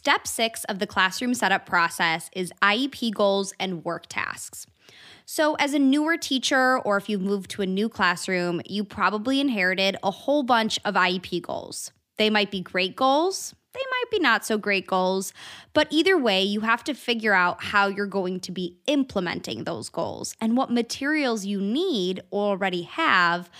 [0.00, 4.64] Step six of the classroom setup process is IEP goals and work tasks.
[5.26, 9.40] So, as a newer teacher, or if you've moved to a new classroom, you probably
[9.40, 11.92] inherited a whole bunch of IEP goals.
[12.16, 15.34] They might be great goals, they might be not so great goals,
[15.74, 19.90] but either way, you have to figure out how you're going to be implementing those
[19.90, 23.50] goals and what materials you need or already have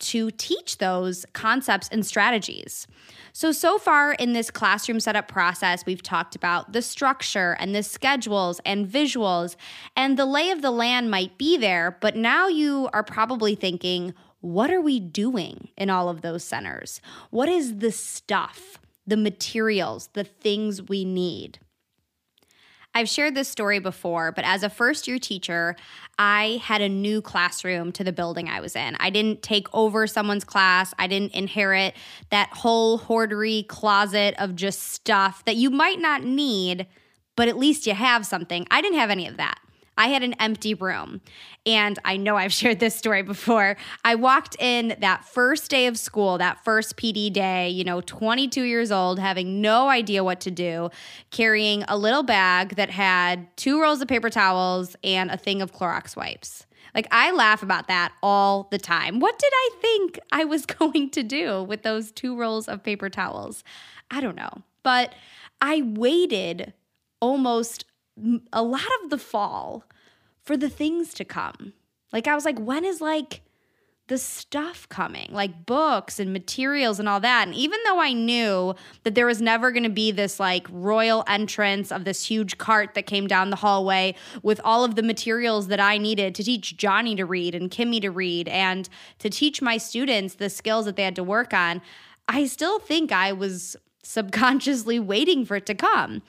[0.00, 2.86] to teach those concepts and strategies.
[3.32, 7.82] So, so far in this classroom setup process, we've talked about the structure and the
[7.82, 9.56] schedules and visuals,
[9.96, 14.14] and the lay of the land might be there, but now you are probably thinking,
[14.40, 17.00] what are we doing in all of those centers?
[17.30, 21.58] What is the stuff, the materials, the things we need?
[22.94, 25.76] I've shared this story before, but as a first year teacher,
[26.18, 28.96] I had a new classroom to the building I was in.
[28.98, 31.94] I didn't take over someone's class, I didn't inherit
[32.30, 36.86] that whole hoardery closet of just stuff that you might not need,
[37.36, 38.66] but at least you have something.
[38.70, 39.60] I didn't have any of that.
[40.00, 41.20] I had an empty room.
[41.66, 43.76] And I know I've shared this story before.
[44.02, 48.62] I walked in that first day of school, that first PD day, you know, 22
[48.62, 50.88] years old, having no idea what to do,
[51.30, 55.72] carrying a little bag that had two rolls of paper towels and a thing of
[55.72, 56.66] Clorox wipes.
[56.94, 59.20] Like, I laugh about that all the time.
[59.20, 63.10] What did I think I was going to do with those two rolls of paper
[63.10, 63.62] towels?
[64.10, 64.62] I don't know.
[64.82, 65.14] But
[65.60, 66.72] I waited
[67.20, 67.84] almost
[68.52, 69.84] a lot of the fall
[70.42, 71.72] for the things to come.
[72.12, 73.42] Like I was like, when is like
[74.10, 77.46] the stuff coming, like books and materials and all that.
[77.46, 81.22] And even though I knew that there was never going to be this like royal
[81.28, 85.68] entrance of this huge cart that came down the hallway with all of the materials
[85.68, 88.88] that I needed to teach Johnny to read and Kimmy to read and
[89.20, 91.80] to teach my students the skills that they had to work on,
[92.26, 96.22] I still think I was subconsciously waiting for it to come.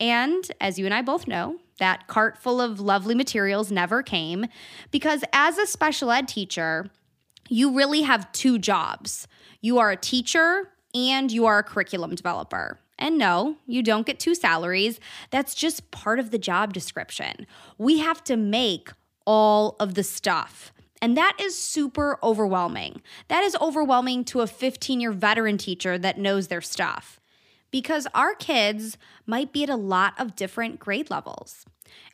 [0.00, 4.46] And as you and I both know, that cart full of lovely materials never came
[4.90, 6.90] because as a special ed teacher,
[7.48, 9.28] you really have two jobs.
[9.60, 12.78] You are a teacher and you are a curriculum developer.
[12.98, 14.98] And no, you don't get two salaries.
[15.30, 17.46] That's just part of the job description.
[17.76, 18.90] We have to make
[19.26, 20.72] all of the stuff.
[21.02, 23.02] And that is super overwhelming.
[23.28, 27.20] That is overwhelming to a 15 year veteran teacher that knows their stuff
[27.76, 28.96] because our kids
[29.26, 31.66] might be at a lot of different grade levels.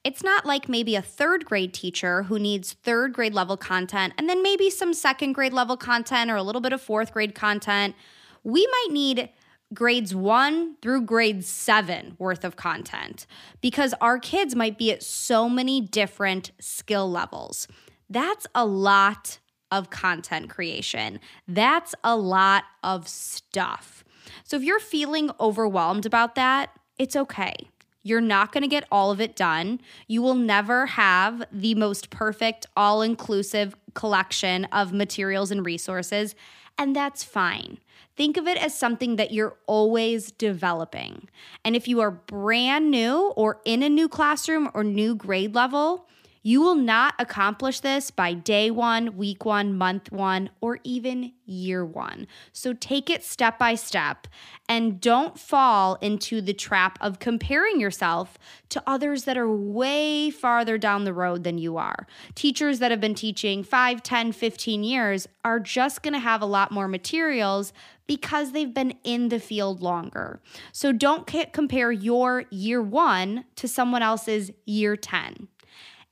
[0.02, 4.28] It's not like maybe a third grade teacher who needs third grade level content and
[4.28, 7.94] then maybe some second grade level content or a little bit of fourth grade content.
[8.42, 9.30] We might need
[9.72, 13.24] grades one through grade seven worth of content
[13.60, 17.68] because our kids might be at so many different skill levels.
[18.10, 19.38] That's a lot
[19.70, 21.20] of content creation.
[21.46, 24.01] That's a lot of stuff.
[24.44, 27.54] So if you're feeling overwhelmed about that, it's okay.
[28.02, 29.80] You're not going to get all of it done.
[30.08, 36.34] You will never have the most perfect, all inclusive collection of materials and resources,
[36.76, 37.78] and that's fine.
[38.16, 41.28] Think of it as something that you're always developing.
[41.64, 46.06] And if you are brand new or in a new classroom or new grade level,
[46.42, 51.84] you will not accomplish this by day one, week one, month one, or even year
[51.84, 52.26] one.
[52.52, 54.26] So take it step by step
[54.68, 58.38] and don't fall into the trap of comparing yourself
[58.70, 62.06] to others that are way farther down the road than you are.
[62.34, 66.46] Teachers that have been teaching 5, 10, 15 years are just going to have a
[66.46, 67.72] lot more materials
[68.06, 70.40] because they've been in the field longer.
[70.72, 75.48] So don't compare your year one to someone else's year 10.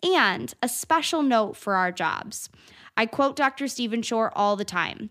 [0.03, 2.49] And a special note for our jobs.
[2.97, 3.69] I quote Dr.
[3.69, 5.11] Stephen Shore all the time.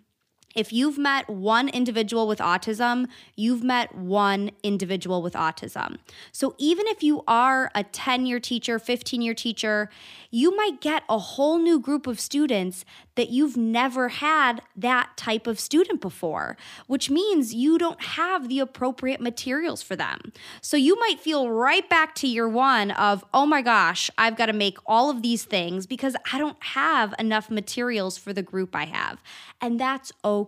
[0.55, 5.97] If you've met one individual with autism, you've met one individual with autism.
[6.31, 9.89] So even if you are a 10 year teacher, 15 year teacher,
[10.31, 12.83] you might get a whole new group of students
[13.15, 16.55] that you've never had that type of student before,
[16.87, 20.31] which means you don't have the appropriate materials for them.
[20.61, 24.45] So you might feel right back to year one of, oh my gosh, I've got
[24.45, 28.75] to make all of these things because I don't have enough materials for the group
[28.75, 29.21] I have.
[29.61, 30.38] And that's okay.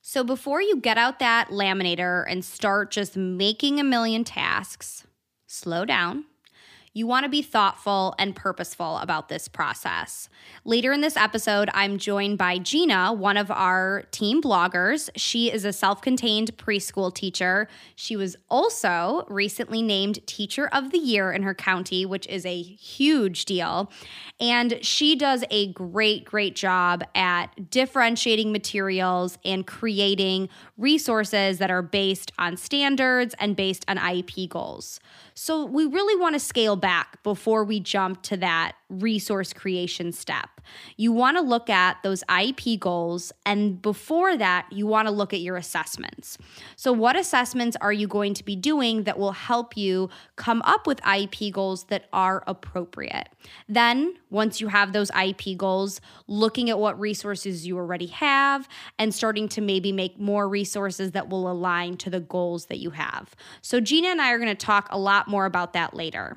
[0.00, 5.06] So before you get out that laminator and start just making a million tasks,
[5.46, 6.24] slow down
[6.94, 10.28] you want to be thoughtful and purposeful about this process.
[10.64, 15.08] Later in this episode, I'm joined by Gina, one of our team bloggers.
[15.16, 17.68] She is a self contained preschool teacher.
[17.96, 22.60] She was also recently named Teacher of the Year in her county, which is a
[22.60, 23.90] huge deal.
[24.38, 31.82] And she does a great, great job at differentiating materials and creating resources that are
[31.82, 35.00] based on standards and based on IEP goals.
[35.34, 40.51] So we really want to scale back before we jump to that resource creation step.
[40.96, 45.32] You want to look at those IEP goals, and before that, you want to look
[45.32, 46.38] at your assessments.
[46.76, 50.86] So, what assessments are you going to be doing that will help you come up
[50.86, 53.28] with IEP goals that are appropriate?
[53.68, 58.68] Then, once you have those IEP goals, looking at what resources you already have
[58.98, 62.90] and starting to maybe make more resources that will align to the goals that you
[62.90, 63.34] have.
[63.60, 66.36] So, Gina and I are going to talk a lot more about that later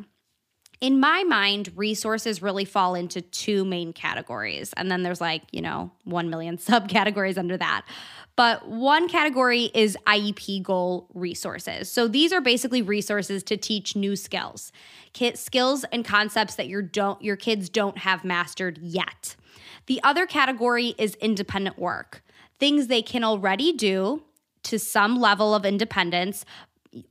[0.81, 4.73] in my mind, resources really fall into two main categories.
[4.75, 7.85] And then there's like, you know, 1 million subcategories under that.
[8.35, 11.89] But one category is IEP goal resources.
[11.89, 14.73] So these are basically resources to teach new skills,
[15.35, 19.37] skills and concepts that your don't your kids don't have mastered yet.
[19.85, 22.23] The other category is independent work.
[22.59, 24.23] Things they can already do
[24.63, 26.43] to some level of independence,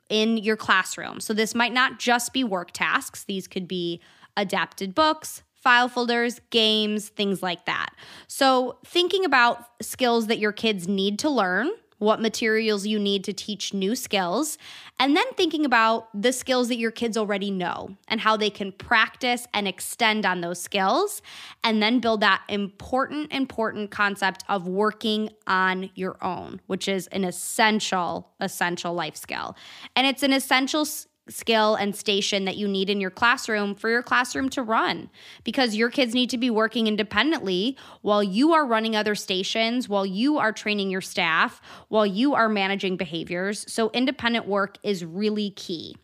[0.09, 1.21] in your classroom.
[1.21, 4.01] So this might not just be work tasks, these could be
[4.37, 7.91] adapted books, file folders, games, things like that.
[8.27, 13.33] So thinking about skills that your kids need to learn what materials you need to
[13.33, 14.59] teach new skills,
[14.99, 18.73] and then thinking about the skills that your kids already know and how they can
[18.73, 21.23] practice and extend on those skills,
[21.63, 27.25] and then build that important, important concept of working on your own, which is an
[27.25, 29.57] essential, essential life skill.
[29.97, 30.87] And it's an essential
[31.29, 35.09] skill and station that you need in your classroom for your classroom to run
[35.43, 40.05] because your kids need to be working independently while you are running other stations, while
[40.05, 43.65] you are training your staff, while you are managing behaviors.
[43.73, 45.97] So, independent work is really key.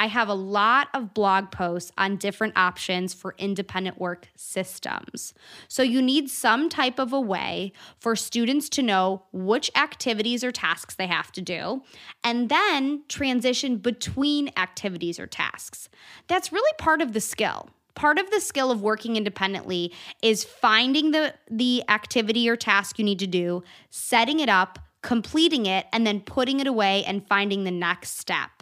[0.00, 5.34] I have a lot of blog posts on different options for independent work systems.
[5.68, 10.52] So, you need some type of a way for students to know which activities or
[10.52, 11.82] tasks they have to do,
[12.22, 15.88] and then transition between activities or tasks.
[16.26, 17.70] That's really part of the skill.
[17.94, 23.04] Part of the skill of working independently is finding the, the activity or task you
[23.04, 27.62] need to do, setting it up, completing it, and then putting it away and finding
[27.62, 28.53] the next step.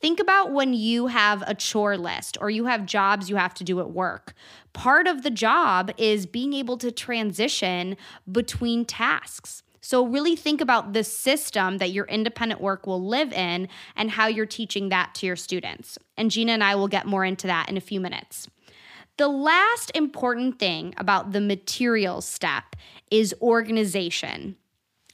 [0.00, 3.64] Think about when you have a chore list or you have jobs you have to
[3.64, 4.34] do at work.
[4.72, 7.96] Part of the job is being able to transition
[8.30, 9.62] between tasks.
[9.80, 14.28] So, really think about the system that your independent work will live in and how
[14.28, 15.98] you're teaching that to your students.
[16.16, 18.48] And Gina and I will get more into that in a few minutes.
[19.18, 22.76] The last important thing about the materials step
[23.10, 24.56] is organization.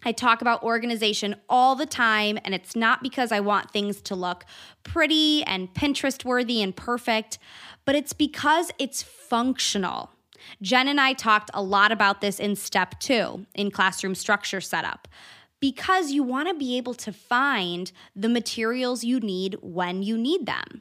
[0.05, 4.15] I talk about organization all the time, and it's not because I want things to
[4.15, 4.45] look
[4.83, 7.39] pretty and Pinterest worthy and perfect,
[7.85, 10.11] but it's because it's functional.
[10.63, 15.07] Jen and I talked a lot about this in step two in classroom structure setup
[15.61, 20.47] because you want to be able to find the materials you need when you need
[20.47, 20.81] them.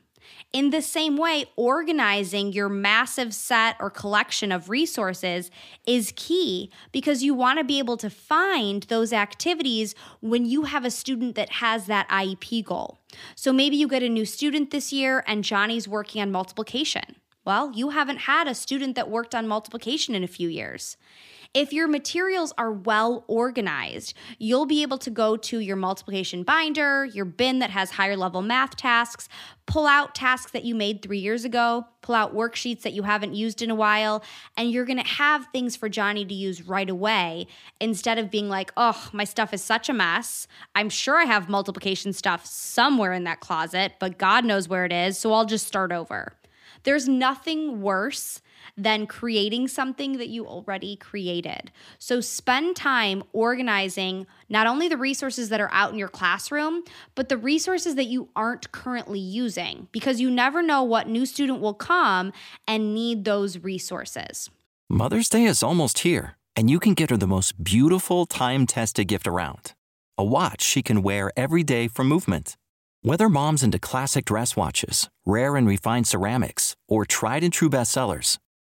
[0.51, 5.51] In the same way, organizing your massive set or collection of resources
[5.86, 10.86] is key because you want to be able to find those activities when you have
[10.86, 13.00] a student that has that IEP goal.
[13.36, 17.17] So maybe you get a new student this year and Johnny's working on multiplication.
[17.45, 20.98] Well, you haven't had a student that worked on multiplication in a few years.
[21.56, 27.06] If your materials are well organized, you'll be able to go to your multiplication binder,
[27.06, 29.27] your bin that has higher level math tasks,
[29.65, 33.34] pull out tasks that you made three years ago, pull out worksheets that you haven't
[33.34, 34.24] used in a while,
[34.58, 37.48] and you're gonna have things for Johnny to use right away
[37.82, 40.46] instead of being like, oh, my stuff is such a mess.
[40.75, 44.94] I'm sure I have multiplication stuff somewhere in that closet, but God knows where it
[44.94, 46.34] is, so I'll just start over.
[46.84, 48.39] There's nothing worse
[48.78, 51.72] than creating something that you already created.
[51.98, 56.84] So spend time organizing not only the resources that are out in your classroom,
[57.16, 61.60] but the resources that you aren't currently using because you never know what new student
[61.60, 62.32] will come
[62.68, 64.50] and need those resources.
[64.89, 69.08] Mother's Day is almost here, and you can get her the most beautiful time tested
[69.08, 69.74] gift around
[70.20, 72.58] a watch she can wear every day for movement.
[73.01, 78.38] Whether mom's into classic dress watches, rare and refined ceramics, or tried and true bestsellers,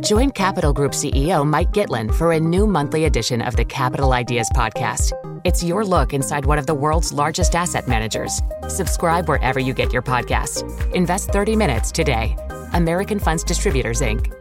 [0.00, 4.48] Join Capital Group CEO Mike Gitlin for a new monthly edition of the Capital Ideas
[4.54, 5.12] Podcast.
[5.44, 8.40] It's your look inside one of the world's largest asset managers.
[8.68, 10.62] Subscribe wherever you get your podcasts.
[10.94, 12.36] Invest 30 minutes today.
[12.72, 14.32] American Funds Distributors, Inc.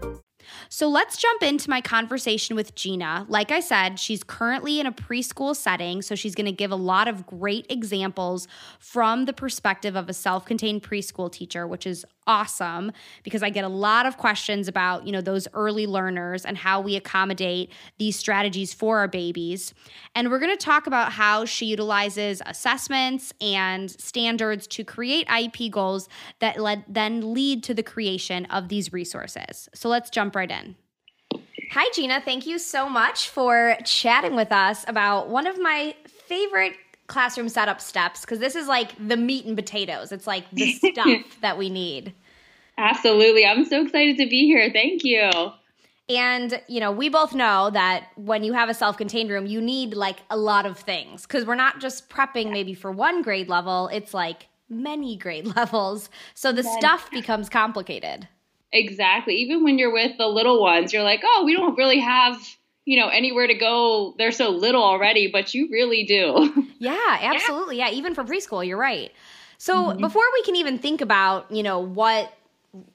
[0.69, 3.25] So let's jump into my conversation with Gina.
[3.27, 6.77] Like I said, she's currently in a preschool setting, so she's going to give a
[6.77, 8.47] lot of great examples
[8.79, 12.91] from the perspective of a self-contained preschool teacher, which is awesome
[13.23, 16.81] because I get a lot of questions about, you know, those early learners and how
[16.81, 19.73] we accommodate these strategies for our babies.
[20.15, 25.71] And we're going to talk about how she utilizes assessments and standards to create IEP
[25.71, 26.09] goals
[26.39, 29.69] that led, then lead to the creation of these resources.
[29.73, 30.75] So let's jump right in.
[31.71, 32.19] Hi, Gina.
[32.19, 36.73] Thank you so much for chatting with us about one of my favorite
[37.11, 40.11] classroom setup steps because this is like the meat and potatoes.
[40.11, 42.13] It's like the stuff that we need.
[42.77, 43.45] Absolutely.
[43.45, 44.71] I'm so excited to be here.
[44.71, 45.29] Thank you.
[46.09, 49.61] And, you know, we both know that when you have a self contained room, you
[49.61, 53.49] need like a lot of things because we're not just prepping maybe for one grade
[53.49, 56.09] level, it's like many grade levels.
[56.33, 58.27] So the stuff becomes complicated.
[58.71, 59.35] Exactly.
[59.35, 62.37] Even when you're with the little ones, you're like, oh, we don't really have
[62.85, 66.67] you know anywhere to go they're so little already but you really do.
[66.81, 67.77] Yeah absolutely.
[67.77, 69.11] Yeah, yeah even for preschool you're right.
[69.57, 70.01] So mm-hmm.
[70.01, 72.33] before we can even think about you know what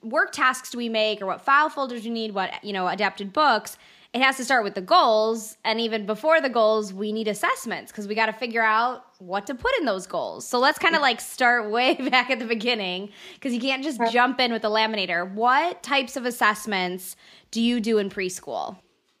[0.01, 3.31] work tasks do we make or what file folders we need what you know adapted
[3.31, 3.77] books
[4.13, 5.57] it has to start with the goals.
[5.63, 9.45] And even before the goals we need assessments because we got to figure out what
[9.47, 10.47] to put in those goals.
[10.47, 13.99] So let's kind of like start way back at the beginning because you can't just
[14.11, 15.31] jump in with the laminator.
[15.31, 17.15] What types of assessments
[17.51, 18.77] do you do in preschool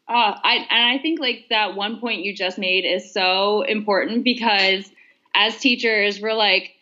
[0.09, 4.23] uh, I, and I think like that one point you just made is so important
[4.23, 4.89] because
[5.35, 6.73] as teachers, we're like,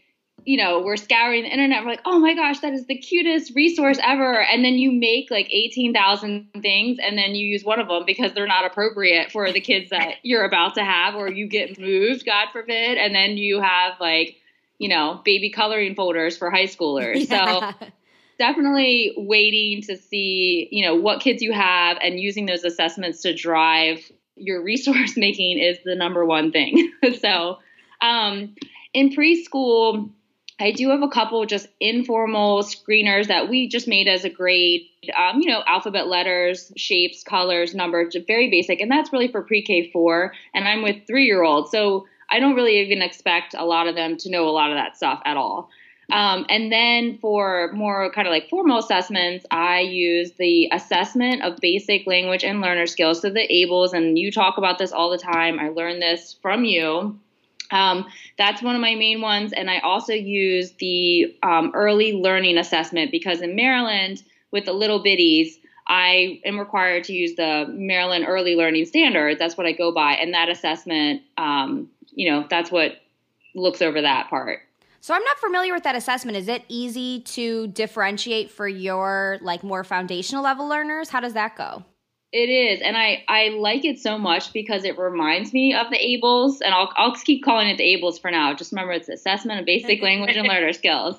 [0.45, 1.83] you know, we're scouring the internet.
[1.83, 4.39] We're like, oh my gosh, that is the cutest resource ever.
[4.39, 8.33] And then you make like 18,000 things and then you use one of them because
[8.33, 12.25] they're not appropriate for the kids that you're about to have, or you get moved,
[12.25, 12.99] God forbid.
[12.99, 14.37] And then you have like,
[14.77, 17.27] you know, baby coloring folders for high schoolers.
[17.29, 17.71] Yeah.
[17.79, 17.87] So
[18.37, 23.33] definitely waiting to see, you know, what kids you have and using those assessments to
[23.33, 23.99] drive
[24.35, 26.91] your resource making is the number one thing.
[27.19, 27.59] so,
[28.01, 28.55] um,
[28.93, 30.09] in preschool,
[30.59, 34.83] I do have a couple just informal screeners that we just made as a grade.
[35.15, 38.79] Um, you know, alphabet letters, shapes, colors, numbers, very basic.
[38.79, 40.33] And that's really for pre K four.
[40.53, 41.71] And I'm with three year olds.
[41.71, 44.77] So I don't really even expect a lot of them to know a lot of
[44.77, 45.69] that stuff at all.
[46.11, 51.57] Um, and then for more kind of like formal assessments, I use the assessment of
[51.57, 53.21] basic language and learner skills.
[53.21, 55.59] So the ABLLS, and you talk about this all the time.
[55.59, 57.19] I learned this from you.
[57.71, 58.05] Um,
[58.37, 59.51] that's one of my main ones.
[59.51, 64.21] And I also use the um, early learning assessment because in Maryland,
[64.51, 65.53] with the little bitties,
[65.87, 69.37] I am required to use the Maryland Early Learning Standards.
[69.39, 70.13] That's what I go by.
[70.13, 73.01] And that assessment, um, you know, that's what
[73.53, 74.61] looks over that part.
[75.05, 76.35] So I'm not familiar with that assessment.
[76.35, 81.09] Is it easy to differentiate for your like more foundational level learners?
[81.09, 81.83] How does that go?
[82.31, 85.97] It is, and I I like it so much because it reminds me of the
[85.97, 88.55] ABLLS, and I'll I'll keep calling it the ABLLS for now.
[88.55, 91.17] Just remember, it's assessment of basic language and learner skills.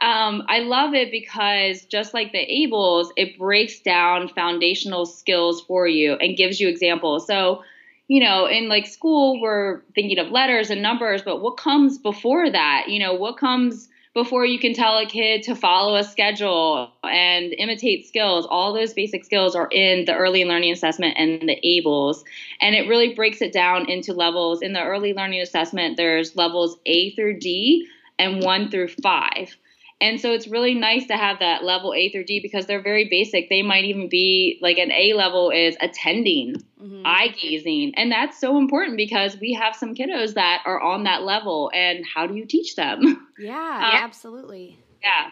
[0.00, 5.88] Um, I love it because just like the ABLLS, it breaks down foundational skills for
[5.88, 7.26] you and gives you examples.
[7.26, 7.64] So
[8.08, 12.50] you know, in like school, we're thinking of letters and numbers, but what comes before
[12.50, 12.86] that?
[12.88, 17.52] You know, what comes before you can tell a kid to follow a schedule and
[17.54, 18.46] imitate skills?
[18.48, 22.22] All those basic skills are in the early learning assessment and the ABLLS.
[22.60, 24.62] And it really breaks it down into levels.
[24.62, 29.56] In the early learning assessment, there's levels A through D and one through five.
[30.04, 33.08] And so it's really nice to have that level A through D because they're very
[33.08, 33.48] basic.
[33.48, 37.06] They might even be like an A level is attending, mm-hmm.
[37.06, 37.94] eye gazing.
[37.96, 41.70] And that's so important because we have some kiddos that are on that level.
[41.72, 43.28] And how do you teach them?
[43.36, 44.78] Yeah, uh, absolutely.
[45.02, 45.30] Yeah.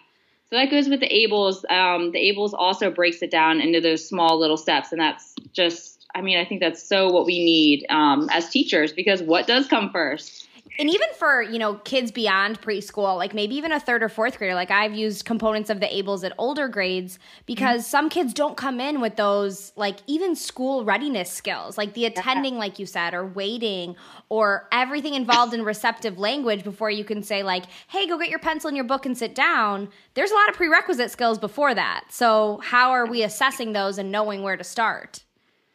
[0.50, 1.70] So that goes with the ABLLS.
[1.70, 4.90] Um, the ABLLS also breaks it down into those small little steps.
[4.90, 8.92] And that's just, I mean, I think that's so what we need um, as teachers
[8.92, 10.48] because what does come first?
[10.78, 14.38] And even for you know kids beyond preschool like maybe even a third or fourth
[14.38, 17.90] grader like i've used components of the ABLLS at older grades because mm-hmm.
[17.90, 22.54] some kids don't come in with those like even school readiness skills like the attending
[22.54, 22.60] yeah.
[22.60, 23.96] like you said or waiting
[24.28, 28.38] or everything involved in receptive language before you can say like hey go get your
[28.38, 32.04] pencil and your book and sit down there's a lot of prerequisite skills before that
[32.08, 35.22] so how are we assessing those and knowing where to start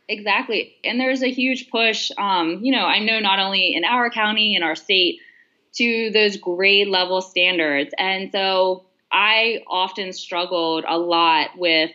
[0.10, 0.76] Exactly.
[0.84, 4.56] And there's a huge push, um, you know, I know not only in our county
[4.56, 5.20] in our state
[5.76, 7.94] to those grade level standards.
[7.98, 11.92] And so I often struggled a lot with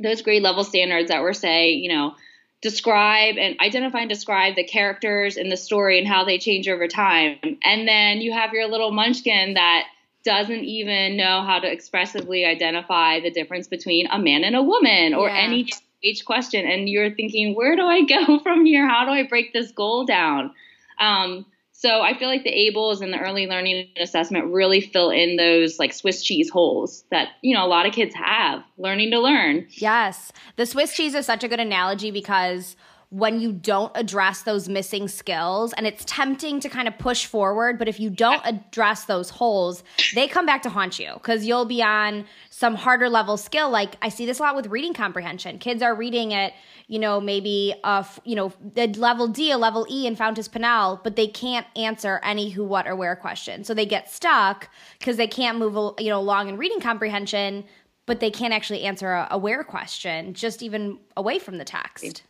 [0.00, 2.14] those grade level standards that were say, you know,
[2.60, 6.88] describe and identify and describe the characters in the story and how they change over
[6.88, 7.38] time.
[7.64, 9.84] And then you have your little munchkin that
[10.24, 15.14] doesn't even know how to expressively identify the difference between a man and a woman
[15.14, 15.36] or yeah.
[15.36, 15.68] any
[16.02, 18.88] each question and you're thinking where do i go from here?
[18.88, 20.52] How do i break this goal down?
[20.98, 25.36] Um, so i feel like the ABLLS and the early learning assessment really fill in
[25.36, 29.18] those like swiss cheese holes that you know a lot of kids have learning to
[29.18, 29.66] learn.
[29.70, 30.32] Yes.
[30.56, 32.76] The swiss cheese is such a good analogy because
[33.12, 37.78] when you don't address those missing skills and it's tempting to kind of push forward
[37.78, 41.66] but if you don't address those holes they come back to haunt you because you'll
[41.66, 43.68] be on some harder level skill.
[43.68, 45.58] Like i see this a lot with reading comprehension.
[45.58, 46.54] Kids are reading it
[46.88, 51.02] you know maybe a you know the level d a level e in fountas pinnell
[51.04, 53.62] but they can't answer any who what or where question.
[53.62, 57.64] So they get stuck because they can't move you know along in reading comprehension
[58.06, 62.22] but they can't actually answer a, a where question just even away from the text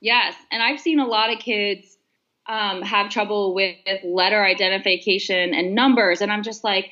[0.00, 1.96] Yes, and I've seen a lot of kids
[2.48, 6.90] um, have trouble with letter identification and numbers, and I'm just like,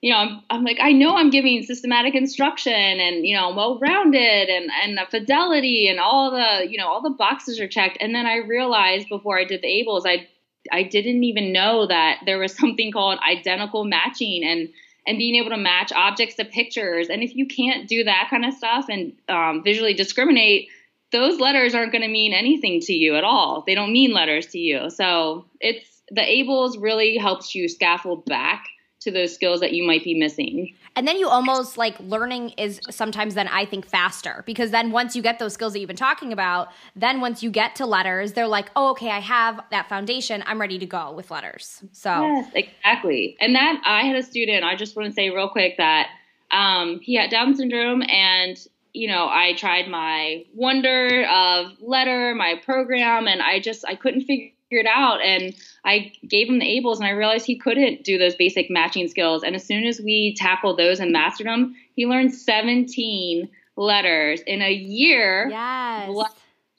[0.00, 3.56] you know, I'm, I'm like, I know I'm giving systematic instruction and you know, I'm
[3.56, 7.68] well rounded and and the fidelity and all the you know all the boxes are
[7.68, 10.28] checked, and then I realized before I did the ABLLS, I
[10.70, 14.68] I didn't even know that there was something called identical matching and
[15.06, 17.08] and being able to match objects to pictures.
[17.08, 20.68] And if you can't do that kind of stuff and um, visually discriminate,
[21.12, 23.64] those letters aren't going to mean anything to you at all.
[23.66, 24.90] They don't mean letters to you.
[24.90, 28.66] So it's the ABLLS really helps you scaffold back
[29.00, 30.74] to those skills that you might be missing.
[30.96, 35.14] And then you almost like learning is sometimes then I think faster because then once
[35.14, 38.32] you get those skills that you've been talking about, then once you get to letters,
[38.32, 40.42] they're like, oh, okay, I have that foundation.
[40.46, 41.84] I'm ready to go with letters.
[41.92, 43.36] So, yes, exactly.
[43.40, 46.08] And that I had a student, I just want to say real quick that
[46.50, 48.58] um, he had Down syndrome and
[48.98, 54.22] you know, I tried my wonder of letter, my program, and I just I couldn't
[54.22, 55.22] figure it out.
[55.24, 59.06] And I gave him the ABLLS, and I realized he couldn't do those basic matching
[59.06, 59.44] skills.
[59.44, 64.62] And as soon as we tackled those and mastered them, he learned 17 letters in
[64.62, 65.48] a year.
[65.48, 66.34] Yes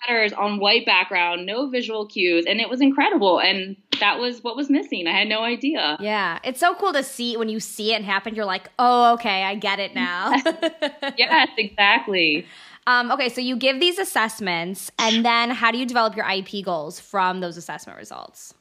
[0.08, 3.40] letters on white background, no visual cues, and it was incredible.
[3.40, 5.08] And that was what was missing.
[5.08, 5.98] I had no idea.
[6.00, 8.36] Yeah, it's so cool to see when you see it happen.
[8.36, 10.32] You're like, oh, okay, I get it now.
[11.18, 12.46] yes, exactly.
[12.88, 16.66] Um, okay, so you give these assessments, and then how do you develop your IEP
[16.66, 18.54] goals from those assessment results?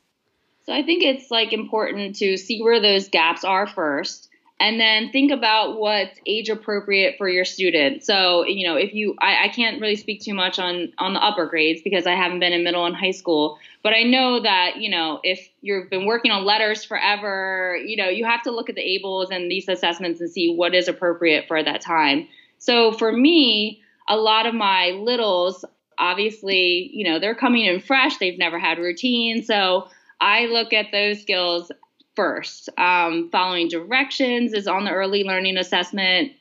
[0.67, 4.28] So I think it's like important to see where those gaps are first
[4.61, 8.05] and then think about what's age appropriate for your student.
[8.05, 11.25] So, you know, if you, I, I, can't really speak too much on on the
[11.25, 13.59] upper grades because I haven't been in middle and high school.
[13.85, 18.09] But I know that, you know, if you've been working on letters forever, you know,
[18.09, 21.47] you have to look at the ABLLS and these assessments and see what is appropriate
[21.47, 22.27] for that time.
[22.59, 25.65] So for me, a lot of my littles,
[25.99, 28.19] obviously, you know, they're coming in fresh.
[28.19, 29.45] They've never had routine.
[29.45, 29.89] So
[30.21, 31.71] I look at those skills
[32.19, 32.69] first.
[32.77, 36.33] Um, following directions is on the early learning assessment.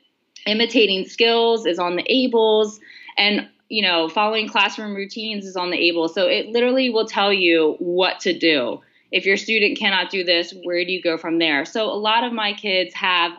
[0.48, 2.80] Imitating skills is on the ABLLS.
[3.16, 6.08] And you know, following classroom routines is on the ABLE.
[6.10, 8.82] So it literally will tell you what to do.
[9.12, 11.64] If your student cannot do this, where do you go from there?
[11.64, 13.34] So a lot of my kids have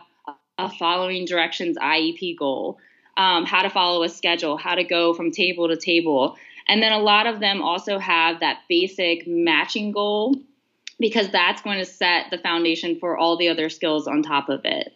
[0.57, 2.77] a following directions IEP goal,
[3.17, 6.37] um, how to follow a schedule, how to go from table to table.
[6.69, 10.35] And then a lot of them also have that basic matching goal
[10.99, 14.61] because that's going to set the foundation for all the other skills on top of
[14.65, 14.91] it.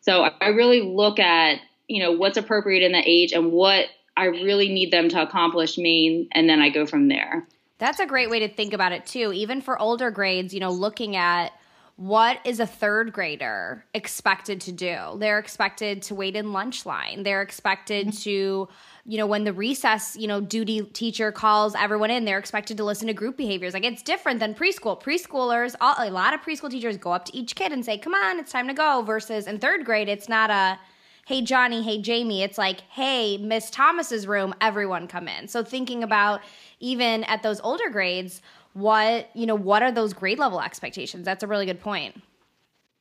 [0.00, 4.26] So I really look at, you know, what's appropriate in the age and what I
[4.26, 7.46] really need them to accomplish me, and then I go from there.
[7.78, 9.32] That's a great way to think about it too.
[9.32, 11.52] Even for older grades, you know, looking at
[11.96, 14.96] what is a third grader expected to do?
[15.18, 17.22] They're expected to wait in lunch line.
[17.22, 18.22] They're expected mm-hmm.
[18.22, 18.68] to,
[19.06, 22.84] you know, when the recess, you know, duty teacher calls everyone in, they're expected to
[22.84, 23.74] listen to group behaviors.
[23.74, 25.00] Like it's different than preschool.
[25.00, 28.14] Preschoolers, all, a lot of preschool teachers go up to each kid and say, "Come
[28.14, 30.78] on, it's time to go." Versus in third grade, it's not a
[31.26, 32.42] hey Johnny, hey Jamie.
[32.42, 35.48] It's like, hey, Miss Thomas's room, everyone come in.
[35.48, 36.40] So thinking about
[36.80, 38.42] even at those older grades,
[38.74, 41.24] what, you know, what are those grade level expectations?
[41.24, 42.20] That's a really good point.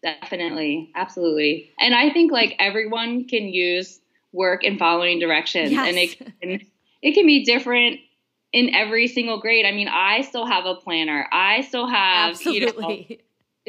[0.02, 0.92] Definitely.
[0.96, 1.72] Absolutely.
[1.80, 4.00] And I think like everyone can use
[4.34, 5.88] work and following directions yes.
[5.88, 6.68] and it can,
[7.02, 8.00] it can be different
[8.52, 9.66] in every single grade.
[9.66, 11.28] I mean, I still have a planner.
[11.32, 13.06] I still have, Absolutely.
[13.10, 13.24] you know,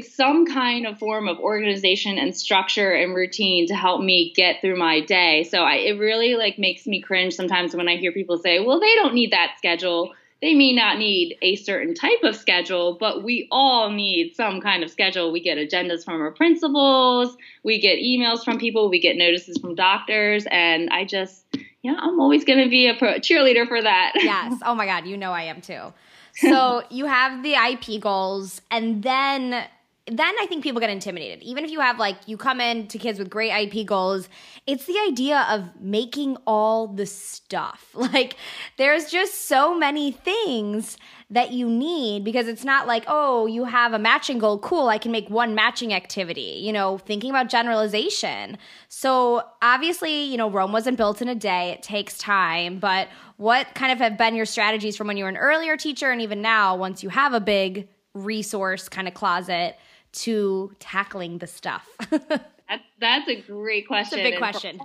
[0.05, 4.77] some kind of form of organization and structure and routine to help me get through
[4.77, 5.45] my day.
[5.45, 8.81] So I, it really like makes me cringe sometimes when I hear people say, "Well,
[8.81, 10.13] they don't need that schedule."
[10.45, 14.85] They may not need a certain type of schedule, but we all need some kind
[14.85, 15.33] of schedule.
[15.33, 19.75] We get agendas from our principals, we get emails from people, we get notices from
[19.75, 21.47] doctors, and I just,
[21.81, 24.13] yeah, I'm always going to be a pro- cheerleader for that.
[24.17, 24.61] yes.
[24.67, 25.95] Oh my God, you know I am too.
[26.35, 29.65] So you have the IEP goals, and then
[30.07, 31.43] then I think people get intimidated.
[31.43, 34.29] Even if you have like you come in to kids with great IEP goals,
[34.67, 37.91] it's the idea of making all the stuff.
[38.15, 38.37] Like
[38.77, 40.99] there's just so many things
[41.31, 44.99] that you need because it's not like, oh, you have a matching goal, cool, I
[44.99, 46.61] can make one matching activity.
[46.63, 48.59] You know, thinking about generalization.
[48.89, 51.71] So, obviously, you know, Rome wasn't built in a day.
[51.71, 55.31] It takes time, but what kind of have been your strategies from when you were
[55.31, 59.77] an earlier teacher and even now once you have a big resource kind of closet
[60.15, 61.89] to tackling the stuff?
[62.11, 64.19] that's, that's a great question.
[64.19, 64.81] It's a big question.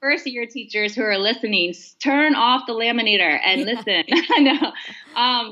[0.00, 4.04] first year teachers who are listening, turn off the laminator and listen.
[4.36, 4.72] I know.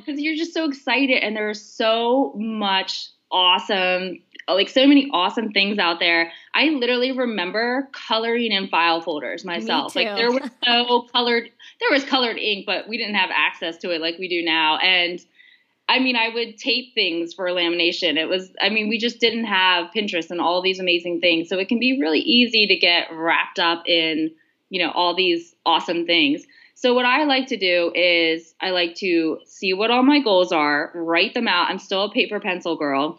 [0.00, 5.50] Because um, you're just so excited, and there's so much awesome, like so many awesome
[5.52, 6.30] things out there.
[6.54, 9.96] I literally remember coloring in file folders myself.
[9.96, 13.90] Like there was no colored, there was colored ink, but we didn't have access to
[13.90, 14.78] it like we do now.
[14.78, 15.20] And
[15.88, 18.16] I mean, I would tape things for lamination.
[18.16, 21.48] It was, I mean, we just didn't have Pinterest and all these amazing things.
[21.48, 24.30] So it can be really easy to get wrapped up in,
[24.70, 26.44] you know, all these awesome things.
[26.74, 30.52] So what I like to do is I like to see what all my goals
[30.52, 31.68] are, write them out.
[31.68, 33.18] I'm still a paper pencil girl.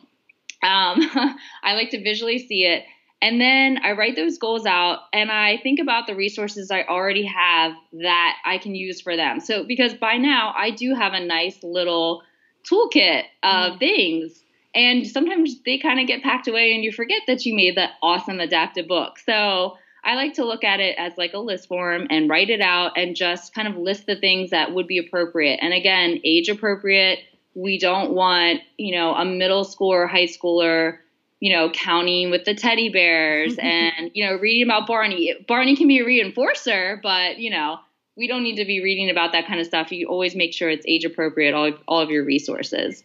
[0.64, 1.00] Um,
[1.64, 2.84] I like to visually see it.
[3.22, 7.26] And then I write those goals out and I think about the resources I already
[7.26, 9.40] have that I can use for them.
[9.40, 12.24] So, because by now I do have a nice little
[12.70, 13.80] toolkit of mm.
[13.80, 14.44] things.
[14.74, 17.92] And sometimes they kind of get packed away and you forget that you made that
[18.04, 19.20] awesome adaptive book.
[19.20, 22.62] So I like to look at it as like a list form and write it
[22.62, 25.60] out and just kind of list the things that would be appropriate.
[25.62, 27.20] And again, age appropriate.
[27.56, 30.98] We don't want, you know, a middle school or high schooler,
[31.40, 35.34] you know, counting with the teddy bears and, you know, reading about Barney.
[35.48, 37.80] Barney can be a reinforcer, but, you know,
[38.18, 39.92] we don't need to be reading about that kind of stuff.
[39.92, 43.04] You always make sure it's age appropriate, all, all of your resources.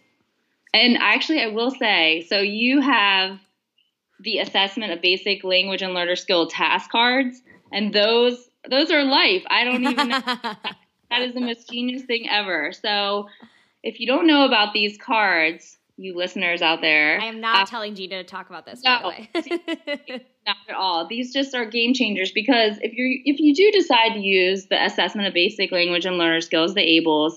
[0.73, 3.40] And actually, I will say so you have
[4.20, 7.42] the assessment of basic language and learner skill task cards,
[7.73, 9.42] and those those are life.
[9.51, 10.20] I don't even know.
[11.11, 12.73] that is the most genius thing ever.
[12.73, 13.29] So
[13.83, 17.21] if you don't know about these cards, you listeners out there.
[17.21, 18.83] I am not uh, telling Gina to talk about this.
[18.83, 21.07] No, not at all.
[21.07, 24.83] These just are game changers because if you if you do decide to use the
[24.83, 27.35] assessment of basic language and learner skills, the ABLLS,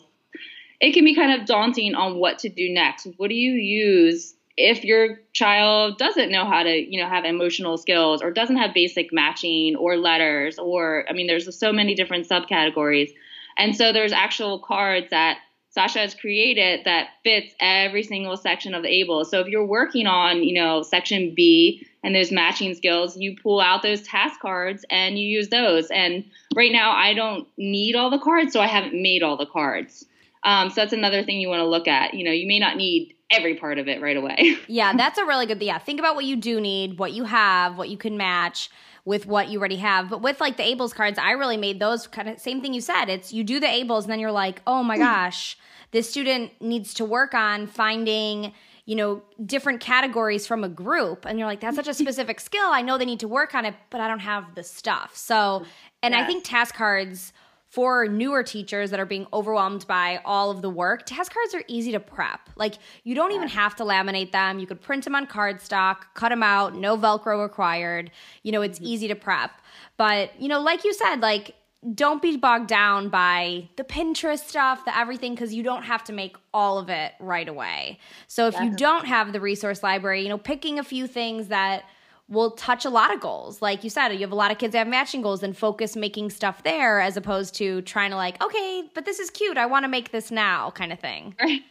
[0.79, 3.07] it can be kind of daunting on what to do next.
[3.17, 7.77] What do you use if your child doesn't know how to, you know, have emotional
[7.77, 12.29] skills or doesn't have basic matching or letters or I mean there's so many different
[12.29, 13.11] subcategories.
[13.57, 15.39] And so there's actual cards that
[15.73, 19.25] Sasha has created that fits every single section of the ABLE.
[19.25, 23.59] So if you're working on, you know, section B and there's matching skills, you pull
[23.59, 25.87] out those task cards and you use those.
[25.89, 29.47] And right now I don't need all the cards, so I haven't made all the
[29.47, 30.05] cards.
[30.43, 32.13] Um, so that's another thing you want to look at.
[32.13, 34.57] You know, you may not need every part of it right away.
[34.67, 35.59] yeah, that's a really good.
[35.59, 38.69] Yeah, think about what you do need, what you have, what you can match
[39.05, 40.09] with what you already have.
[40.09, 42.81] But with like the ABLLS cards, I really made those kind of same thing you
[42.81, 43.05] said.
[43.05, 45.03] It's you do the ABLLS and then you're like, oh my hmm.
[45.03, 45.57] gosh,
[45.91, 48.53] this student needs to work on finding
[48.85, 51.25] you know different categories from a group.
[51.25, 52.67] And you're like that's such a specific skill.
[52.67, 55.15] I know they need to work on it but i don't have the stuff.
[55.15, 55.65] So
[56.01, 57.33] and i think task cards
[57.73, 61.63] for newer teachers that are being overwhelmed by all of the work, task cards are
[61.67, 62.39] easy to prep.
[62.55, 64.59] Like you don't even have to laminate them.
[64.59, 68.11] You could print them on cardstock, cut them out, no Velcro required.
[68.43, 68.89] You know, it's mm-hmm.
[68.89, 69.59] easy to prep.
[69.97, 71.55] But, you know, like you said, like
[71.95, 76.13] don't be bogged down by the Pinterest stuff, the everything, because you don't have to
[76.13, 77.97] make all of it right away.
[78.27, 81.85] So if you don't have the resource library, you know, picking a few things that
[82.29, 83.61] will touch a lot of goals.
[83.61, 85.95] Like you said, you have a lot of kids that have matching goals and focus
[85.95, 89.57] making stuff there as opposed to trying to like, okay, but this is cute.
[89.57, 91.35] I want to make this now kind of thing.
[91.43, 91.61] Right.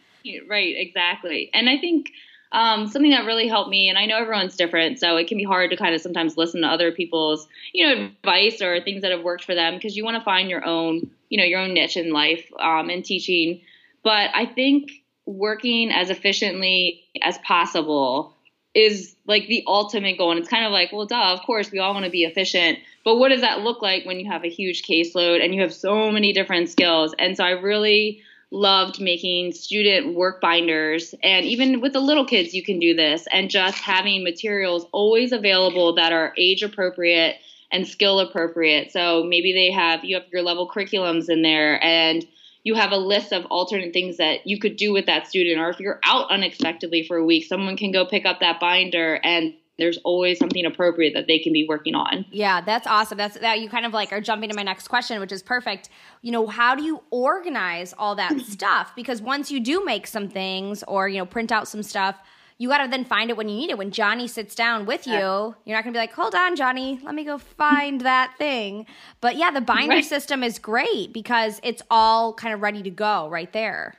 [0.47, 1.49] Right, exactly.
[1.53, 2.09] And I think
[2.53, 5.43] um, something that really helped me, and I know everyone's different, so it can be
[5.43, 9.11] hard to kind of sometimes listen to other people's, you know, advice or things that
[9.11, 11.73] have worked for them because you want to find your own, you know, your own
[11.73, 13.61] niche in life um, and teaching.
[14.03, 14.91] But I think
[15.25, 18.32] working as efficiently as possible
[18.73, 20.31] is like the ultimate goal.
[20.31, 22.79] And it's kind of like, well, duh, of course, we all want to be efficient.
[23.05, 25.73] But what does that look like when you have a huge caseload and you have
[25.73, 27.13] so many different skills?
[27.19, 31.13] And so I really loved making student work binders.
[31.23, 33.27] And even with the little kids, you can do this.
[33.31, 37.37] And just having materials always available that are age appropriate
[37.71, 38.91] and skill appropriate.
[38.91, 42.25] So maybe they have, you have your level curriculums in there and
[42.63, 45.59] you have a list of alternate things that you could do with that student.
[45.59, 49.19] Or if you're out unexpectedly for a week, someone can go pick up that binder
[49.23, 52.25] and there's always something appropriate that they can be working on.
[52.31, 53.17] Yeah, that's awesome.
[53.17, 55.89] That's that you kind of like are jumping to my next question, which is perfect.
[56.21, 58.93] You know, how do you organize all that stuff?
[58.95, 62.17] Because once you do make some things or, you know, print out some stuff,
[62.63, 63.77] you got to then find it when you need it.
[63.77, 66.97] When Johnny sits down with you, you're not going to be like, hold on, Johnny,
[67.03, 68.85] let me go find that thing.
[69.19, 70.05] But yeah, the binder right.
[70.05, 73.95] system is great because it's all kind of ready to go right there.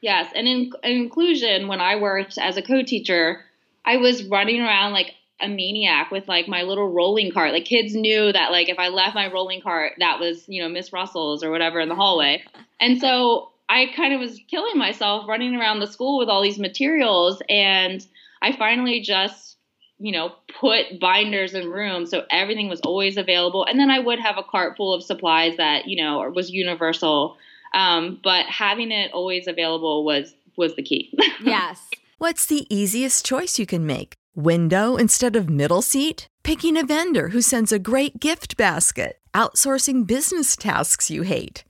[0.00, 0.30] Yes.
[0.36, 3.40] And in, in inclusion, when I worked as a co teacher,
[3.84, 7.50] I was running around like a maniac with like my little rolling cart.
[7.50, 10.68] Like kids knew that like if I left my rolling cart, that was, you know,
[10.68, 12.44] Miss Russell's or whatever in the hallway.
[12.78, 16.58] And so I kind of was killing myself running around the school with all these
[16.58, 17.42] materials.
[17.48, 18.04] And
[18.40, 19.56] I finally just,
[19.98, 23.64] you know, put binders in rooms so everything was always available.
[23.64, 27.36] And then I would have a cart full of supplies that, you know, was universal.
[27.74, 31.16] Um, but having it always available was was the key.
[31.42, 31.88] yes.
[32.18, 34.14] What's the easiest choice you can make?
[34.34, 36.26] Window instead of middle seat?
[36.42, 39.18] Picking a vendor who sends a great gift basket?
[39.34, 41.64] Outsourcing business tasks you hate?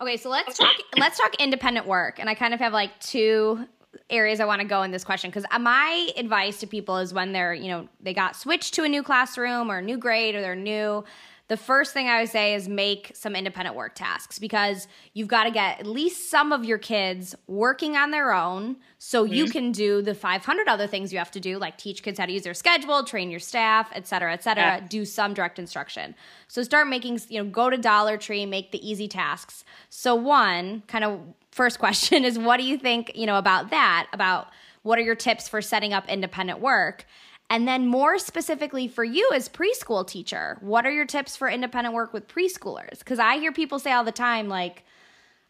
[0.00, 2.18] Okay, so let's talk let's talk independent work.
[2.18, 3.66] And I kind of have like two
[4.10, 7.14] areas I want to go in this question because uh, my advice to people is
[7.14, 10.34] when they're, you know, they got switched to a new classroom or a new grade
[10.34, 11.02] or they're new
[11.48, 15.44] the first thing I would say is make some independent work tasks because you've got
[15.44, 19.34] to get at least some of your kids working on their own so mm-hmm.
[19.34, 22.26] you can do the 500 other things you have to do like teach kids how
[22.26, 24.80] to use their schedule, train your staff, et cetera, et cetera, yeah.
[24.80, 26.14] do some direct instruction.
[26.48, 29.64] So start making, you know, go to Dollar Tree, make the easy tasks.
[29.88, 31.20] So one kind of
[31.52, 34.08] first question is what do you think, you know, about that?
[34.12, 34.48] About
[34.82, 37.06] what are your tips for setting up independent work?
[37.48, 41.94] And then, more specifically for you as preschool teacher, what are your tips for independent
[41.94, 42.98] work with preschoolers?
[42.98, 44.84] Because I hear people say all the time, like,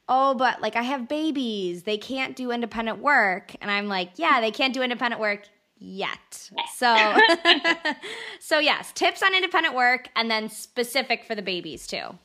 [0.09, 3.55] oh, but like I have babies, they can't do independent work.
[3.61, 6.51] And I'm like, yeah, they can't do independent work yet.
[6.75, 7.17] So,
[8.41, 12.19] so yes, tips on independent work and then specific for the babies too.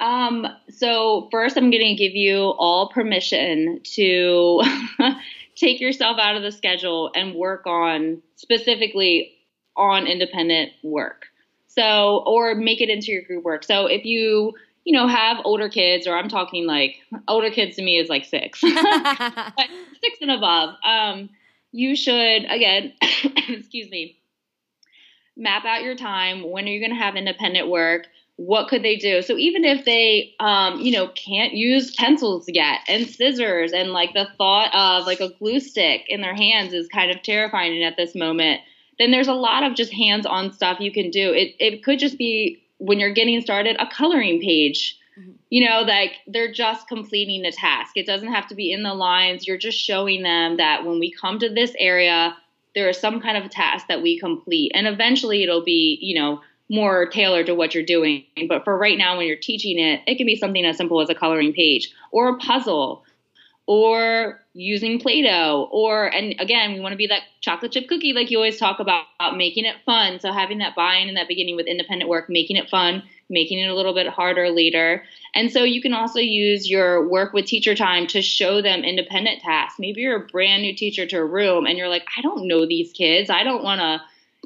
[0.00, 4.62] Um, so first I'm going to give you all permission to
[5.56, 9.32] take yourself out of the schedule and work on specifically
[9.76, 11.26] on independent work.
[11.66, 13.64] So, or make it into your group work.
[13.64, 14.52] So, if you,
[14.84, 16.96] you know, have older kids, or I'm talking like
[17.28, 18.76] older kids to me is like six, six
[20.20, 21.30] and above, um,
[21.70, 22.92] you should, again,
[23.48, 24.18] excuse me,
[25.36, 26.50] map out your time.
[26.50, 28.06] When are you going to have independent work?
[28.46, 29.22] What could they do?
[29.22, 34.14] So even if they, um, you know, can't use pencils yet and scissors and like
[34.14, 37.96] the thought of like a glue stick in their hands is kind of terrifying at
[37.96, 38.60] this moment,
[38.98, 41.32] then there's a lot of just hands-on stuff you can do.
[41.32, 44.98] It it could just be when you're getting started a coloring page.
[45.18, 45.32] Mm-hmm.
[45.50, 47.92] You know, like they're just completing the task.
[47.96, 49.46] It doesn't have to be in the lines.
[49.46, 52.36] You're just showing them that when we come to this area,
[52.74, 54.72] there is some kind of task that we complete.
[54.74, 56.40] And eventually it'll be, you know,
[56.72, 58.24] more tailored to what you're doing.
[58.48, 61.10] But for right now, when you're teaching it, it can be something as simple as
[61.10, 63.04] a coloring page or a puzzle
[63.66, 68.30] or using Play-Doh or, and again, we want to be that chocolate chip cookie like
[68.30, 70.18] you always talk about, about making it fun.
[70.18, 73.68] So having that buy-in in that beginning with independent work, making it fun, making it
[73.68, 75.04] a little bit harder later.
[75.34, 79.42] And so you can also use your work with teacher time to show them independent
[79.42, 79.78] tasks.
[79.78, 82.66] Maybe you're a brand new teacher to a room and you're like, I don't know
[82.66, 83.28] these kids.
[83.28, 84.00] I don't want to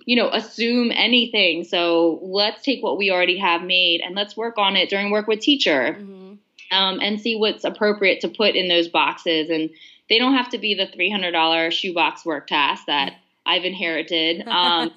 [0.07, 1.64] you know, assume anything.
[1.64, 5.27] So let's take what we already have made and let's work on it during work
[5.27, 6.35] with teacher mm-hmm.
[6.71, 9.51] um, and see what's appropriate to put in those boxes.
[9.51, 9.69] And
[10.09, 13.14] they don't have to be the $300 shoebox work task that
[13.47, 14.47] I've inherited.
[14.57, 14.90] Um,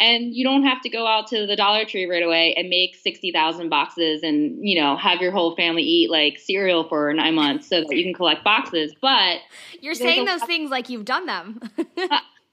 [0.00, 2.96] and you don't have to go out to the Dollar Tree right away and make
[2.96, 7.68] 60,000 boxes and, you know, have your whole family eat like cereal for nine months
[7.68, 8.92] so that you can collect boxes.
[9.00, 9.38] But
[9.80, 11.60] you're saying those things like you've done them.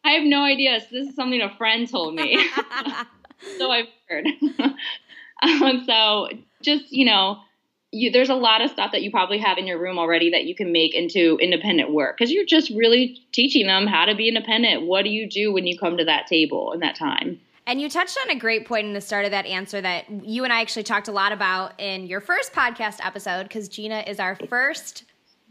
[0.04, 0.80] I have no idea.
[0.80, 2.44] So this is something a friend told me.
[3.58, 4.28] so I've heard.
[5.44, 6.30] um, so
[6.62, 7.38] just, you know,
[7.92, 10.46] you, there's a lot of stuff that you probably have in your room already that
[10.46, 14.28] you can make into independent work because you're just really teaching them how to be
[14.28, 14.88] independent.
[14.88, 17.40] What do you do when you come to that table in that time?
[17.68, 20.44] And you touched on a great point in the start of that answer that you
[20.44, 24.20] and I actually talked a lot about in your first podcast episode because Gina is
[24.20, 25.04] our first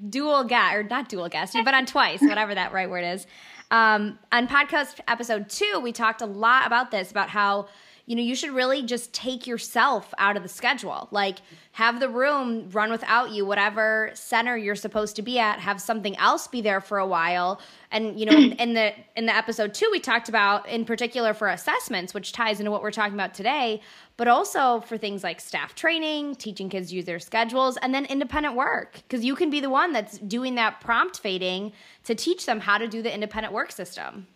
[0.09, 3.27] dual guest, or not dual guest, you've been on twice, whatever that right word is.
[3.71, 7.69] Um, on podcast episode two, we talked a lot about this, about how
[8.11, 11.07] you know, you should really just take yourself out of the schedule.
[11.13, 11.39] Like,
[11.71, 16.17] have the room run without you, whatever center you're supposed to be at, have something
[16.17, 17.61] else be there for a while.
[17.93, 21.33] And, you know, in, in the in the episode two, we talked about in particular
[21.33, 23.81] for assessments, which ties into what we're talking about today,
[24.17, 28.57] but also for things like staff training, teaching kids use their schedules, and then independent
[28.57, 28.95] work.
[29.09, 31.71] Because you can be the one that's doing that prompt fading
[32.07, 34.27] to teach them how to do the independent work system.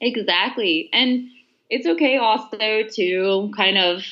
[0.00, 0.90] Exactly.
[0.92, 1.28] And
[1.70, 4.02] it's okay also to kind of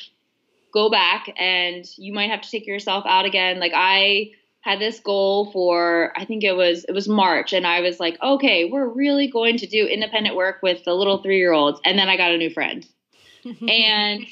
[0.73, 3.59] go back and you might have to take yourself out again.
[3.59, 7.81] Like I had this goal for I think it was it was March and I
[7.81, 11.97] was like, okay, we're really going to do independent work with the little 3-year-olds and
[11.97, 12.85] then I got a new friend.
[13.45, 14.25] and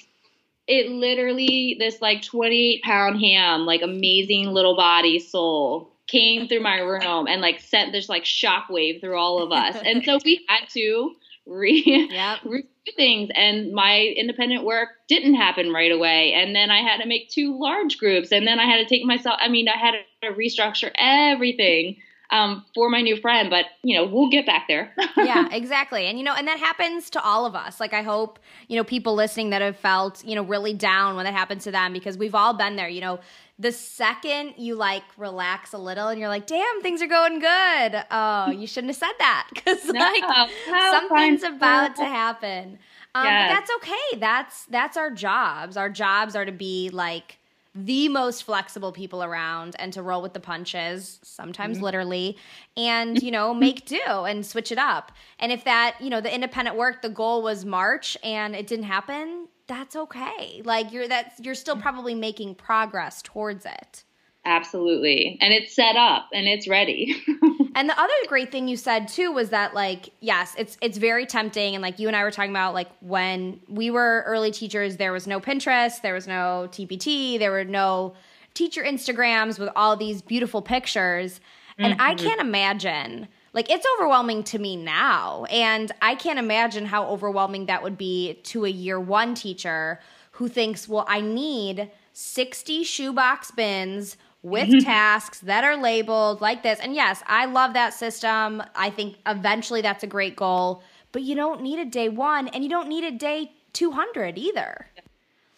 [0.67, 6.79] it literally this like 28 pound ham, like amazing little body soul came through my
[6.79, 9.77] room and like sent this like shockwave through all of us.
[9.83, 11.13] And so we had to
[11.45, 12.39] re, yep.
[12.87, 17.07] re things and my independent work didn't happen right away and then i had to
[17.07, 19.93] make two large groups and then i had to take myself i mean i had
[20.21, 21.97] to restructure everything
[22.31, 26.17] um, for my new friend but you know we'll get back there yeah exactly and
[26.17, 29.13] you know and that happens to all of us like i hope you know people
[29.13, 32.35] listening that have felt you know really down when that happens to them because we've
[32.35, 33.19] all been there you know
[33.61, 38.03] the second you like relax a little and you're like, damn, things are going good.
[38.09, 42.79] Oh, you shouldn't have said that because no, like something's about to happen.
[43.13, 43.49] Um, yes.
[43.49, 44.19] But that's okay.
[44.19, 45.77] That's that's our jobs.
[45.77, 47.37] Our jobs are to be like
[47.73, 51.85] the most flexible people around and to roll with the punches, sometimes mm-hmm.
[51.85, 52.37] literally,
[52.75, 55.11] and you know, make do and switch it up.
[55.39, 58.85] And if that, you know, the independent work, the goal was March and it didn't
[58.85, 60.61] happen, that's okay.
[60.65, 64.03] Like you're that's you're still probably making progress towards it.
[64.43, 65.37] Absolutely.
[65.39, 67.15] And it's set up and it's ready.
[67.75, 71.27] and the other great thing you said too was that like yes, it's it's very
[71.27, 74.97] tempting and like you and I were talking about like when we were early teachers
[74.97, 78.15] there was no Pinterest, there was no TPT, there were no
[78.55, 81.39] teacher Instagrams with all these beautiful pictures.
[81.77, 82.01] And mm-hmm.
[82.01, 87.67] I can't imagine like it's overwhelming to me now and I can't imagine how overwhelming
[87.67, 89.99] that would be to a year 1 teacher
[90.31, 94.79] who thinks, "Well, I need 60 shoebox bins with mm-hmm.
[94.85, 96.79] tasks that are labeled like this.
[96.79, 98.63] And yes, I love that system.
[98.75, 102.63] I think eventually that's a great goal, but you don't need a day one and
[102.63, 104.87] you don't need a day 200 either.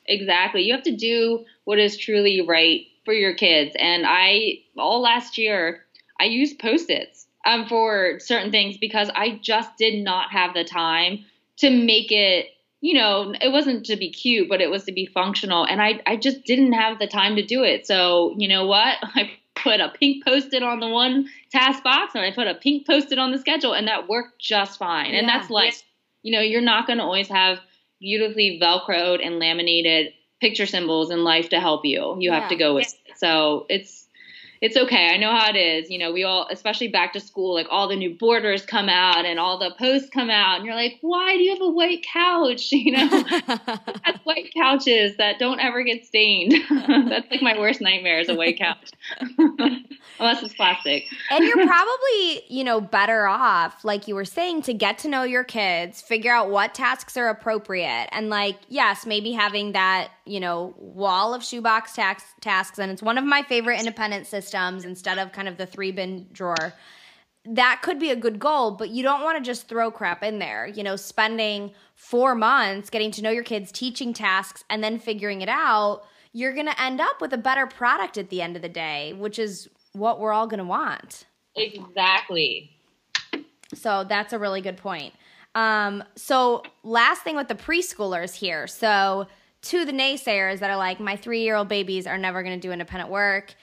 [0.05, 0.63] Exactly.
[0.63, 3.75] You have to do what is truly right for your kids.
[3.79, 5.83] And I, all last year,
[6.19, 10.63] I used post its um, for certain things because I just did not have the
[10.63, 11.25] time
[11.57, 12.47] to make it
[12.83, 15.65] you know, it wasn't to be cute, but it was to be functional.
[15.65, 17.87] And I, I just didn't have the time to do it.
[17.87, 18.97] So, you know what?
[19.01, 22.55] I put a pink post it on the one task box and I put a
[22.55, 25.13] pink post it on the schedule, and that worked just fine.
[25.13, 25.19] Yeah.
[25.19, 25.75] And that's like,
[26.23, 27.59] you know, you're not going to always have
[28.01, 30.11] beautifully Velcroed and laminated
[30.41, 32.17] picture symbols in life to help you.
[32.19, 32.41] You yeah.
[32.41, 33.13] have to go with yeah.
[33.13, 33.17] it.
[33.17, 34.02] So it's,
[34.63, 35.09] it's okay.
[35.13, 35.89] I know how it is.
[35.89, 39.25] You know, we all, especially back to school, like all the new borders come out
[39.25, 42.05] and all the posts come out, and you're like, why do you have a white
[42.11, 42.71] couch?
[42.83, 43.07] You know,
[43.47, 46.53] that's white couches that don't ever get stained.
[47.09, 48.91] that's like my worst nightmare is a white couch,
[50.19, 51.05] unless it's plastic.
[51.31, 55.23] and you're probably, you know, better off, like you were saying, to get to know
[55.23, 60.39] your kids, figure out what tasks are appropriate, and like, yes, maybe having that, you
[60.39, 65.17] know, wall of shoebox tax- tasks, and it's one of my favorite independent systems instead
[65.17, 66.73] of kind of the three bin drawer
[67.45, 70.39] that could be a good goal, but you don't want to just throw crap in
[70.39, 70.65] there.
[70.65, 75.41] You know, spending four months getting to know your kids, teaching tasks, and then figuring
[75.41, 78.61] it out, you're going to end up with a better product at the end of
[78.61, 81.25] the day, which is what we're all going to want.
[81.55, 82.71] Exactly.
[83.73, 85.13] So that's a really good point.
[85.55, 88.65] Um, so, last thing with the preschoolers here.
[88.65, 89.27] So,
[89.63, 92.67] to the naysayers that are like, my three year old babies are never going to
[92.67, 93.55] do independent work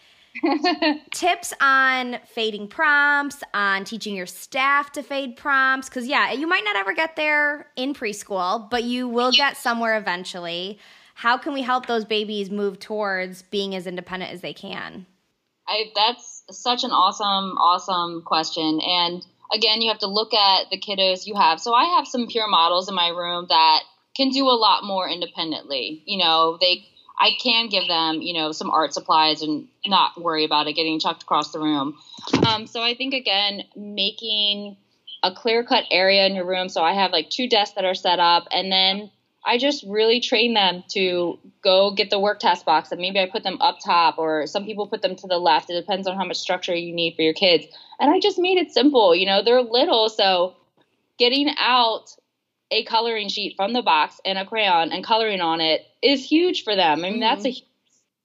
[1.12, 5.88] tips on fading prompts, on teaching your staff to fade prompts.
[5.88, 9.96] Because, yeah, you might not ever get there in preschool, but you will get somewhere
[9.96, 10.78] eventually.
[11.14, 15.06] How can we help those babies move towards being as independent as they can?
[15.68, 18.80] I, that's such an awesome, awesome question.
[18.80, 21.60] And again, you have to look at the kiddos you have.
[21.60, 23.82] So I have some peer models in my room that
[24.16, 26.02] can do a lot more independently.
[26.06, 26.86] You know, they
[27.18, 30.98] I can give them, you know, some art supplies and not worry about it getting
[30.98, 31.98] chucked across the room.
[32.46, 34.78] Um, so I think again, making
[35.22, 36.70] a clear cut area in your room.
[36.70, 39.10] So I have like two desks that are set up, and then
[39.44, 42.90] I just really train them to go get the work task box.
[42.90, 45.68] And maybe I put them up top, or some people put them to the left.
[45.68, 47.66] It depends on how much structure you need for your kids.
[47.98, 49.14] And I just made it simple.
[49.14, 50.56] You know, they're little, so
[51.18, 52.16] getting out
[52.70, 56.62] a coloring sheet from the box and a crayon and coloring on it is huge
[56.64, 57.00] for them.
[57.00, 57.20] I mean, mm-hmm.
[57.20, 57.64] that's a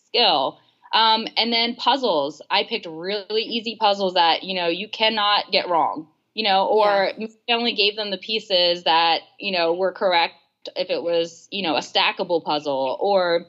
[0.08, 0.60] skill.
[0.94, 2.42] Um, and then puzzles.
[2.50, 7.12] I picked really easy puzzles that, you know, you cannot get wrong, you know, or
[7.18, 7.28] yeah.
[7.50, 10.36] I only gave them the pieces that, you know, were correct
[10.76, 13.46] if it was, you know, a stackable puzzle, or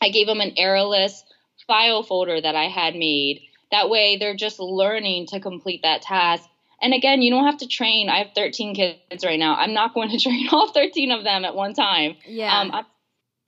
[0.00, 1.22] I gave them an errorless
[1.66, 3.40] file folder that I had made.
[3.70, 6.48] That way they're just learning to complete that task
[6.82, 8.08] and again, you don't have to train.
[8.08, 9.56] I have 13 kids right now.
[9.56, 12.16] I'm not going to train all 13 of them at one time.
[12.26, 12.58] Yeah.
[12.58, 12.84] Um, I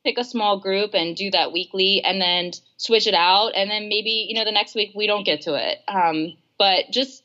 [0.05, 3.53] pick a small group and do that weekly and then switch it out.
[3.55, 5.79] And then maybe, you know, the next week we don't get to it.
[5.89, 7.23] Um, but just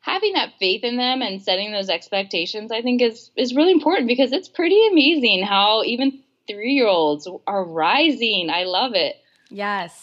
[0.00, 4.08] having that faith in them and setting those expectations, I think is, is really important
[4.08, 8.50] because it's pretty amazing how even three year olds are rising.
[8.50, 9.16] I love it.
[9.48, 10.02] Yes.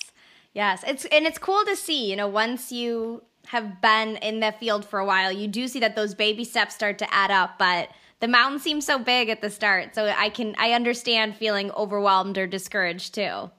[0.53, 0.83] Yes.
[0.87, 4.85] It's, and it's cool to see, you know, once you have been in the field
[4.85, 7.89] for a while, you do see that those baby steps start to add up, but
[8.19, 9.93] the mountain seems so big at the start.
[9.93, 13.51] So I can I understand feeling overwhelmed or discouraged too.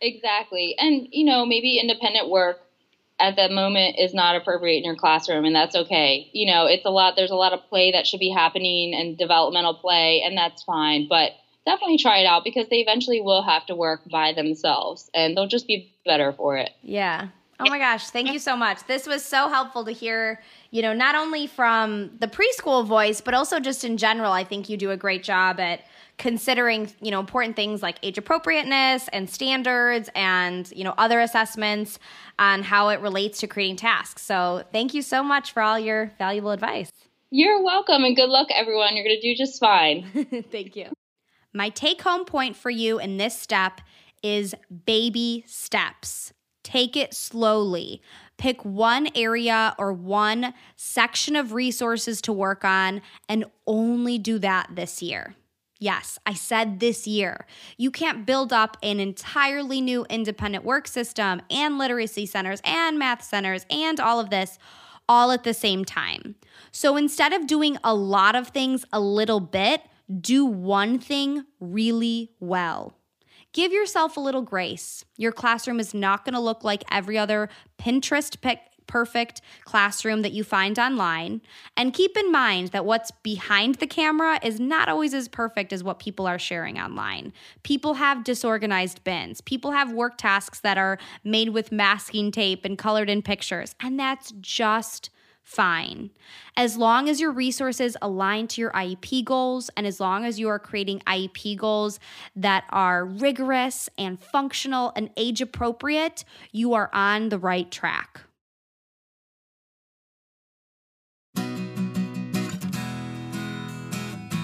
[0.00, 0.74] Exactly.
[0.78, 2.60] And you know, maybe independent work
[3.18, 6.28] at that moment is not appropriate in your classroom and that's okay.
[6.32, 9.16] You know, it's a lot there's a lot of play that should be happening and
[9.16, 11.32] developmental play and that's fine, but
[11.66, 15.46] definitely try it out because they eventually will have to work by themselves and they'll
[15.46, 16.70] just be better for it.
[16.82, 17.28] Yeah.
[17.60, 18.84] Oh my gosh, thank you so much.
[18.86, 20.40] This was so helpful to hear,
[20.70, 24.32] you know, not only from the preschool voice, but also just in general.
[24.32, 25.82] I think you do a great job at
[26.16, 31.98] considering, you know, important things like age appropriateness and standards and, you know, other assessments
[32.38, 34.22] on how it relates to creating tasks.
[34.22, 36.90] So, thank you so much for all your valuable advice.
[37.30, 38.96] You're welcome and good luck everyone.
[38.96, 40.44] You're going to do just fine.
[40.50, 40.86] thank you.
[41.52, 43.80] My take home point for you in this step
[44.22, 44.54] is
[44.84, 46.32] baby steps.
[46.62, 48.02] Take it slowly.
[48.36, 54.70] Pick one area or one section of resources to work on and only do that
[54.74, 55.34] this year.
[55.78, 57.46] Yes, I said this year.
[57.78, 63.24] You can't build up an entirely new independent work system and literacy centers and math
[63.24, 64.58] centers and all of this
[65.08, 66.36] all at the same time.
[66.70, 69.82] So instead of doing a lot of things a little bit,
[70.20, 72.94] do one thing really well.
[73.52, 75.04] Give yourself a little grace.
[75.16, 77.48] Your classroom is not going to look like every other
[77.78, 81.40] Pinterest pic- perfect classroom that you find online.
[81.76, 85.84] And keep in mind that what's behind the camera is not always as perfect as
[85.84, 87.32] what people are sharing online.
[87.62, 92.76] People have disorganized bins, people have work tasks that are made with masking tape and
[92.76, 95.10] colored in pictures, and that's just
[95.50, 96.10] fine.
[96.56, 100.48] As long as your resources align to your IEP goals and as long as you
[100.48, 101.98] are creating IEP goals
[102.36, 108.20] that are rigorous and functional and age appropriate, you are on the right track.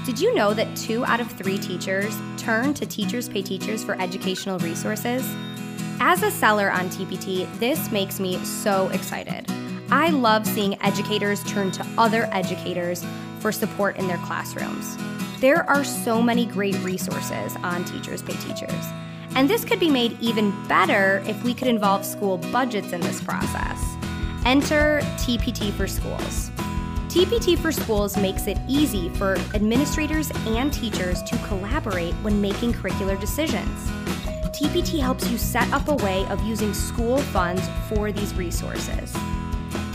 [0.05, 4.01] Did you know that two out of three teachers turn to Teachers Pay Teachers for
[4.01, 5.25] educational resources?
[6.01, 9.47] As a seller on TPT, this makes me so excited.
[9.91, 13.05] I love seeing educators turn to other educators
[13.39, 14.97] for support in their classrooms.
[15.41, 18.85] There are so many great resources on Teachers Pay Teachers.
[19.37, 23.23] And this could be made even better if we could involve school budgets in this
[23.23, 23.81] process.
[24.45, 26.51] Enter TPT for Schools.
[27.09, 33.19] TPT for Schools makes it easy for administrators and teachers to collaborate when making curricular
[33.21, 33.89] decisions.
[34.51, 39.15] TPT helps you set up a way of using school funds for these resources.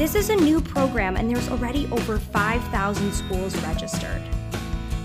[0.02, 4.24] This is a new program, and there's already over 5,000 schools registered.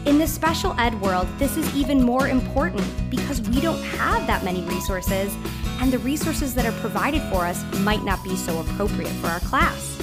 [0.06, 4.42] In the special ed world, this is even more important because we don't have that
[4.42, 5.36] many resources,
[5.80, 9.40] and the resources that are provided for us might not be so appropriate for our
[9.40, 9.98] class.